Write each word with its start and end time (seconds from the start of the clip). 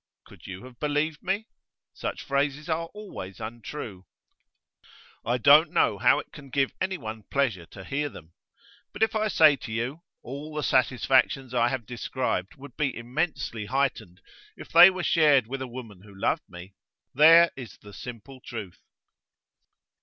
Could 0.25 0.47
you 0.47 0.65
have 0.65 0.79
believed 0.79 1.21
me? 1.21 1.45
Such 1.93 2.23
phrases 2.23 2.67
are 2.67 2.87
always 2.91 3.39
untrue; 3.39 4.07
I 5.23 5.37
don't 5.37 5.69
know 5.69 5.99
how 5.99 6.17
it 6.17 6.31
can 6.31 6.49
give 6.49 6.73
anyone 6.81 7.21
pleasure 7.29 7.67
to 7.67 7.83
hear 7.83 8.09
them. 8.09 8.33
But 8.93 9.03
if 9.03 9.15
I 9.15 9.27
say 9.27 9.55
to 9.57 9.71
you: 9.71 10.01
All 10.23 10.55
the 10.55 10.63
satisfactions 10.63 11.53
I 11.53 11.67
have 11.67 11.85
described 11.85 12.55
would 12.55 12.75
be 12.75 12.97
immensely 12.97 13.67
heightened 13.67 14.21
if 14.57 14.69
they 14.71 14.89
were 14.89 15.03
shared 15.03 15.45
with 15.45 15.61
a 15.61 15.67
woman 15.67 16.01
who 16.01 16.15
loved 16.19 16.49
me 16.49 16.73
there 17.13 17.51
is 17.55 17.77
the 17.77 17.93
simple 17.93 18.41
truth. 18.43 18.81